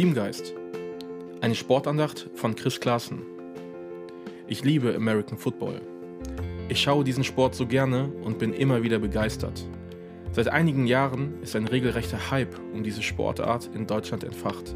Teamgeist. 0.00 0.54
Eine 1.42 1.54
Sportandacht 1.54 2.30
von 2.34 2.56
Chris 2.56 2.80
Klaassen. 2.80 3.20
Ich 4.48 4.64
liebe 4.64 4.94
American 4.94 5.36
Football. 5.36 5.82
Ich 6.70 6.80
schaue 6.80 7.04
diesen 7.04 7.22
Sport 7.22 7.54
so 7.54 7.66
gerne 7.66 8.10
und 8.22 8.38
bin 8.38 8.54
immer 8.54 8.82
wieder 8.82 8.98
begeistert. 8.98 9.62
Seit 10.32 10.48
einigen 10.48 10.86
Jahren 10.86 11.34
ist 11.42 11.54
ein 11.54 11.66
regelrechter 11.66 12.30
Hype 12.30 12.58
um 12.72 12.82
diese 12.82 13.02
Sportart 13.02 13.68
in 13.74 13.86
Deutschland 13.86 14.24
entfacht. 14.24 14.74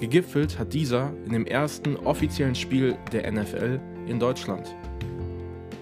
Gegipfelt 0.00 0.58
hat 0.58 0.74
dieser 0.74 1.14
in 1.24 1.32
dem 1.32 1.46
ersten 1.46 1.96
offiziellen 1.96 2.54
Spiel 2.54 2.98
der 3.10 3.32
NFL 3.32 3.80
in 4.06 4.20
Deutschland. 4.20 4.76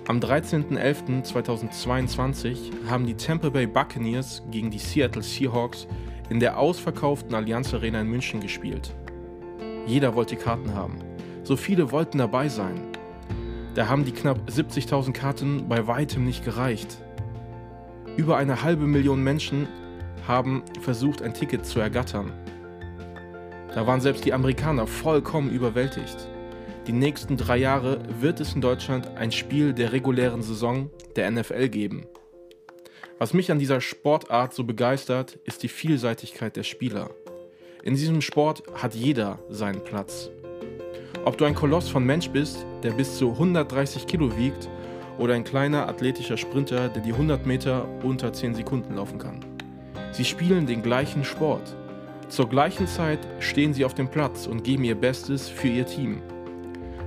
Am 0.07 0.21
13.11.2022 0.21 2.71
haben 2.89 3.05
die 3.05 3.15
Tampa 3.15 3.49
Bay 3.49 3.67
Buccaneers 3.67 4.45
gegen 4.53 4.71
die 4.71 4.79
Seattle 4.79 5.25
Seahawks 5.25 5.89
in 6.31 6.41
der 6.41 6.59
ausverkauften 6.59 7.35
Allianz 7.35 7.75
Arena 7.75 8.01
in 8.01 8.09
München 8.09 8.41
gespielt. 8.41 8.95
Jeder 9.87 10.15
wollte 10.15 10.37
Karten 10.37 10.75
haben. 10.75 10.99
So 11.43 11.57
viele 11.57 11.91
wollten 11.91 12.19
dabei 12.19 12.49
sein. 12.49 12.81
Da 13.75 13.89
haben 13.89 14.05
die 14.05 14.13
knapp 14.13 14.49
70.000 14.49 15.13
Karten 15.13 15.69
bei 15.69 15.87
weitem 15.87 16.25
nicht 16.25 16.45
gereicht. 16.45 16.99
Über 18.17 18.37
eine 18.37 18.63
halbe 18.63 18.87
Million 18.87 19.23
Menschen 19.23 19.69
haben 20.27 20.63
versucht, 20.81 21.23
ein 21.23 21.35
Ticket 21.35 21.67
zu 21.67 21.81
ergattern. 21.81 22.33
Da 23.75 23.87
waren 23.87 24.01
selbst 24.01 24.25
die 24.25 24.33
Amerikaner 24.33 24.87
vollkommen 24.87 25.51
überwältigt. 25.51 26.29
Die 26.87 26.93
nächsten 26.93 27.37
drei 27.37 27.57
Jahre 27.57 28.01
wird 28.21 28.41
es 28.41 28.55
in 28.55 28.61
Deutschland 28.61 29.09
ein 29.17 29.33
Spiel 29.33 29.73
der 29.73 29.93
regulären 29.93 30.43
Saison 30.43 30.91
der 31.17 31.31
NFL 31.31 31.69
geben. 31.69 32.05
Was 33.21 33.35
mich 33.35 33.53
an 33.53 33.59
dieser 33.59 33.83
Sportart 33.83 34.55
so 34.55 34.65
begeistert, 34.65 35.39
ist 35.45 35.63
die 35.63 35.69
Vielseitigkeit 35.69 36.57
der 36.57 36.63
Spieler. 36.63 37.11
In 37.83 37.95
diesem 37.95 38.23
Sport 38.23 38.63
hat 38.73 38.95
jeder 38.95 39.39
seinen 39.51 39.85
Platz. 39.85 40.31
Ob 41.27 41.37
du 41.37 41.45
ein 41.45 41.55
Koloss 41.55 41.91
von 41.91 42.03
Mensch 42.03 42.31
bist, 42.31 42.65
der 42.83 42.93
bis 42.93 43.19
zu 43.19 43.33
130 43.33 44.07
Kilo 44.07 44.35
wiegt, 44.39 44.71
oder 45.19 45.35
ein 45.35 45.45
kleiner 45.45 45.87
athletischer 45.87 46.39
Sprinter, 46.39 46.89
der 46.89 47.03
die 47.03 47.13
100 47.13 47.45
Meter 47.45 47.87
unter 48.03 48.33
10 48.33 48.55
Sekunden 48.55 48.95
laufen 48.95 49.19
kann. 49.19 49.45
Sie 50.13 50.25
spielen 50.25 50.67
den 50.67 50.83
gleichen 50.83 51.23
Sport. 51.23 51.77
Zur 52.31 52.49
gleichen 52.49 52.87
Zeit 52.87 53.19
stehen 53.39 53.75
sie 53.75 53.85
auf 53.85 53.93
dem 53.93 54.09
Platz 54.09 54.47
und 54.47 54.65
geben 54.65 54.85
ihr 54.85 54.95
Bestes 54.95 55.47
für 55.47 55.69
ihr 55.69 55.85
Team. 55.85 56.23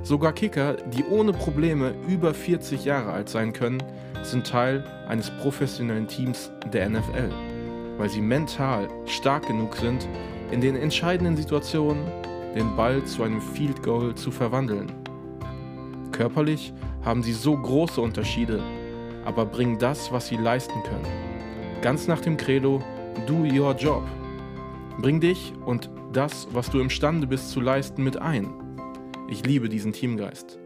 Sogar 0.03 0.33
Kicker, 0.33 0.75
die 0.93 1.05
ohne 1.05 1.31
Probleme 1.31 1.93
über 2.09 2.33
40 2.33 2.83
Jahre 2.83 3.13
alt 3.13 3.29
sein 3.29 3.53
können, 3.53 3.81
sind 4.21 4.45
Teil 4.45 4.83
eines 5.07 5.29
professionellen 5.29 6.07
Teams 6.09 6.51
der 6.73 6.89
NFL, 6.89 7.29
weil 7.97 8.09
sie 8.09 8.19
mental 8.19 8.89
stark 9.05 9.47
genug 9.47 9.77
sind, 9.77 10.07
in 10.51 10.59
den 10.59 10.75
entscheidenden 10.75 11.37
Situationen 11.37 12.03
den 12.53 12.75
Ball 12.75 13.01
zu 13.05 13.23
einem 13.23 13.41
Field 13.41 13.81
Goal 13.81 14.13
zu 14.13 14.29
verwandeln. 14.29 14.91
Körperlich 16.11 16.73
haben 17.05 17.23
sie 17.23 17.33
so 17.33 17.57
große 17.57 18.01
Unterschiede, 18.01 18.61
aber 19.23 19.45
bringen 19.45 19.79
das, 19.79 20.11
was 20.11 20.27
sie 20.27 20.38
leisten 20.38 20.83
können. 20.83 21.07
Ganz 21.81 22.07
nach 22.07 22.19
dem 22.19 22.35
Credo 22.35 22.83
Do 23.25 23.45
Your 23.45 23.73
Job. 23.73 24.03
Bring 24.99 25.21
dich 25.21 25.53
und 25.65 25.89
das, 26.11 26.47
was 26.51 26.69
du 26.69 26.81
imstande 26.81 27.25
bist 27.25 27.51
zu 27.51 27.61
leisten, 27.61 28.03
mit 28.03 28.17
ein. 28.17 28.62
Ich 29.29 29.45
liebe 29.45 29.69
diesen 29.69 29.93
Teamgeist. 29.93 30.59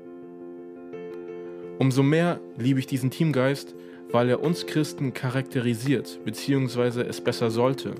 Umso 1.77 2.01
mehr 2.01 2.39
liebe 2.57 2.79
ich 2.79 2.87
diesen 2.87 3.11
Teamgeist, 3.11 3.75
weil 4.11 4.29
er 4.29 4.41
uns 4.41 4.65
Christen 4.65 5.13
charakterisiert, 5.13 6.19
beziehungsweise 6.25 7.03
es 7.03 7.21
besser 7.21 7.51
sollte. 7.51 7.93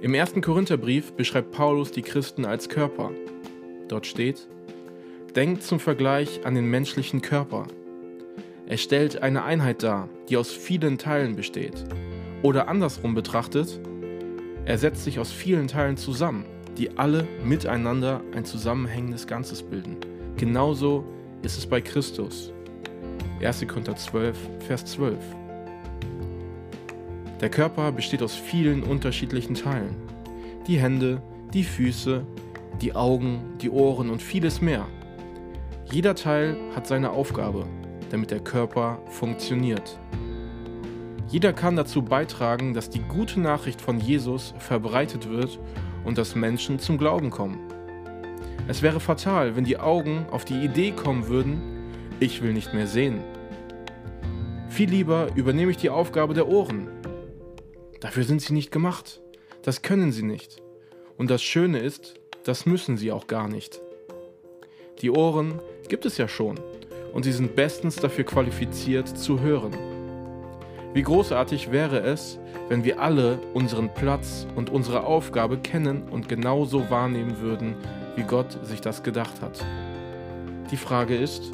Im 0.00 0.14
ersten 0.14 0.40
Korintherbrief 0.40 1.12
beschreibt 1.12 1.52
Paulus 1.52 1.92
die 1.92 2.02
Christen 2.02 2.46
als 2.46 2.68
Körper. 2.68 3.10
Dort 3.88 4.06
steht, 4.06 4.48
Denkt 5.36 5.62
zum 5.62 5.80
Vergleich 5.80 6.44
an 6.44 6.54
den 6.54 6.66
menschlichen 6.66 7.22
Körper. 7.22 7.66
Er 8.66 8.76
stellt 8.76 9.22
eine 9.22 9.44
Einheit 9.44 9.82
dar, 9.82 10.08
die 10.28 10.36
aus 10.36 10.50
vielen 10.50 10.98
Teilen 10.98 11.36
besteht. 11.36 11.84
Oder 12.42 12.68
andersrum 12.68 13.14
betrachtet, 13.14 13.80
er 14.64 14.76
setzt 14.76 15.04
sich 15.04 15.18
aus 15.18 15.32
vielen 15.32 15.68
Teilen 15.68 15.96
zusammen 15.96 16.44
die 16.78 16.96
alle 16.96 17.26
miteinander 17.44 18.20
ein 18.34 18.44
zusammenhängendes 18.44 19.26
Ganzes 19.26 19.62
bilden. 19.62 19.96
Genauso 20.36 21.04
ist 21.42 21.58
es 21.58 21.66
bei 21.66 21.80
Christus. 21.80 22.52
1. 23.40 23.66
Korinther 23.66 23.96
12, 23.96 24.36
Vers 24.60 24.84
12. 24.86 25.18
Der 27.40 27.50
Körper 27.50 27.90
besteht 27.90 28.22
aus 28.22 28.34
vielen 28.34 28.84
unterschiedlichen 28.84 29.54
Teilen. 29.54 29.96
Die 30.66 30.78
Hände, 30.78 31.20
die 31.52 31.64
Füße, 31.64 32.24
die 32.80 32.94
Augen, 32.94 33.40
die 33.60 33.70
Ohren 33.70 34.10
und 34.10 34.22
vieles 34.22 34.60
mehr. 34.60 34.86
Jeder 35.90 36.14
Teil 36.14 36.56
hat 36.74 36.86
seine 36.86 37.10
Aufgabe, 37.10 37.66
damit 38.10 38.30
der 38.30 38.40
Körper 38.40 39.00
funktioniert. 39.10 39.98
Jeder 41.28 41.52
kann 41.52 41.76
dazu 41.76 42.02
beitragen, 42.02 42.74
dass 42.74 42.90
die 42.90 43.00
gute 43.00 43.40
Nachricht 43.40 43.80
von 43.80 43.98
Jesus 43.98 44.54
verbreitet 44.58 45.28
wird 45.28 45.58
und 46.04 46.18
dass 46.18 46.34
Menschen 46.34 46.78
zum 46.78 46.98
Glauben 46.98 47.30
kommen. 47.30 47.58
Es 48.68 48.82
wäre 48.82 49.00
fatal, 49.00 49.56
wenn 49.56 49.64
die 49.64 49.78
Augen 49.78 50.26
auf 50.30 50.44
die 50.44 50.64
Idee 50.64 50.92
kommen 50.92 51.28
würden, 51.28 51.60
ich 52.20 52.42
will 52.42 52.52
nicht 52.52 52.74
mehr 52.74 52.86
sehen. 52.86 53.22
Viel 54.68 54.88
lieber 54.88 55.28
übernehme 55.34 55.70
ich 55.70 55.76
die 55.76 55.90
Aufgabe 55.90 56.34
der 56.34 56.48
Ohren. 56.48 56.88
Dafür 58.00 58.24
sind 58.24 58.40
sie 58.40 58.54
nicht 58.54 58.70
gemacht. 58.70 59.20
Das 59.62 59.82
können 59.82 60.12
sie 60.12 60.22
nicht. 60.22 60.62
Und 61.16 61.30
das 61.30 61.42
Schöne 61.42 61.78
ist, 61.78 62.14
das 62.44 62.66
müssen 62.66 62.96
sie 62.96 63.12
auch 63.12 63.26
gar 63.26 63.48
nicht. 63.48 63.80
Die 65.00 65.10
Ohren 65.10 65.60
gibt 65.88 66.06
es 66.06 66.16
ja 66.16 66.28
schon 66.28 66.58
und 67.12 67.24
sie 67.24 67.32
sind 67.32 67.54
bestens 67.54 67.96
dafür 67.96 68.24
qualifiziert 68.24 69.08
zu 69.08 69.40
hören. 69.40 69.91
Wie 70.94 71.02
großartig 71.02 71.72
wäre 71.72 72.00
es, 72.00 72.38
wenn 72.68 72.84
wir 72.84 73.00
alle 73.00 73.38
unseren 73.54 73.88
Platz 73.94 74.46
und 74.56 74.68
unsere 74.68 75.04
Aufgabe 75.04 75.56
kennen 75.56 76.02
und 76.10 76.28
genauso 76.28 76.90
wahrnehmen 76.90 77.40
würden, 77.40 77.76
wie 78.14 78.24
Gott 78.24 78.58
sich 78.62 78.82
das 78.82 79.02
gedacht 79.02 79.40
hat. 79.40 79.64
Die 80.70 80.76
Frage 80.76 81.16
ist, 81.16 81.50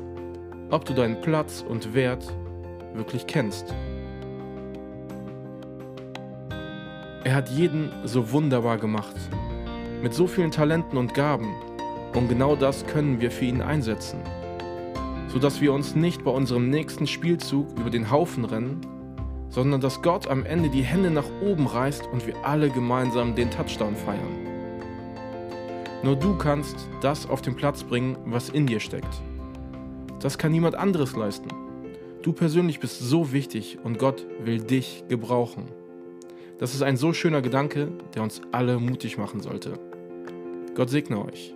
ob 0.70 0.84
du 0.84 0.92
deinen 0.92 1.20
Platz 1.20 1.64
und 1.66 1.94
Wert 1.94 2.26
wirklich 2.94 3.28
kennst. 3.28 3.72
Er 7.22 7.34
hat 7.34 7.48
jeden 7.48 7.92
so 8.04 8.32
wunderbar 8.32 8.78
gemacht, 8.78 9.14
mit 10.02 10.14
so 10.14 10.26
vielen 10.26 10.50
Talenten 10.50 10.98
und 10.98 11.14
Gaben, 11.14 11.54
und 12.14 12.28
genau 12.28 12.56
das 12.56 12.86
können 12.86 13.20
wir 13.20 13.30
für 13.30 13.44
ihn 13.44 13.60
einsetzen, 13.60 14.18
sodass 15.28 15.60
wir 15.60 15.72
uns 15.72 15.94
nicht 15.94 16.24
bei 16.24 16.30
unserem 16.32 16.70
nächsten 16.70 17.06
Spielzug 17.06 17.68
über 17.78 17.90
den 17.90 18.10
Haufen 18.10 18.44
rennen, 18.44 18.97
sondern 19.50 19.80
dass 19.80 20.02
Gott 20.02 20.28
am 20.28 20.44
Ende 20.44 20.68
die 20.68 20.82
Hände 20.82 21.10
nach 21.10 21.28
oben 21.42 21.66
reißt 21.66 22.06
und 22.12 22.26
wir 22.26 22.34
alle 22.44 22.70
gemeinsam 22.70 23.34
den 23.34 23.50
Touchdown 23.50 23.96
feiern. 23.96 24.46
Nur 26.02 26.16
du 26.16 26.36
kannst 26.36 26.76
das 27.00 27.28
auf 27.28 27.42
den 27.42 27.56
Platz 27.56 27.82
bringen, 27.82 28.16
was 28.24 28.50
in 28.50 28.66
dir 28.66 28.80
steckt. 28.80 29.22
Das 30.20 30.38
kann 30.38 30.52
niemand 30.52 30.74
anderes 30.74 31.16
leisten. 31.16 31.48
Du 32.22 32.32
persönlich 32.32 32.80
bist 32.80 33.00
so 33.00 33.32
wichtig 33.32 33.78
und 33.82 33.98
Gott 33.98 34.26
will 34.44 34.60
dich 34.60 35.04
gebrauchen. 35.08 35.68
Das 36.58 36.74
ist 36.74 36.82
ein 36.82 36.96
so 36.96 37.12
schöner 37.12 37.40
Gedanke, 37.40 37.88
der 38.14 38.22
uns 38.22 38.40
alle 38.52 38.78
mutig 38.78 39.16
machen 39.16 39.40
sollte. 39.40 39.78
Gott 40.74 40.90
segne 40.90 41.24
euch. 41.24 41.54